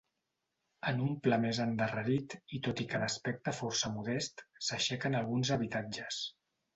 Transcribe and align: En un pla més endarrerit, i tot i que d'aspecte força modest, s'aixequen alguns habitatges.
En 0.91 1.01
un 1.07 1.11
pla 1.25 1.37
més 1.41 1.59
endarrerit, 1.65 2.33
i 2.57 2.61
tot 2.67 2.81
i 2.85 2.87
que 2.93 3.01
d'aspecte 3.03 3.53
força 3.57 3.91
modest, 3.99 4.43
s'aixequen 4.69 5.19
alguns 5.21 5.53
habitatges. 5.57 6.23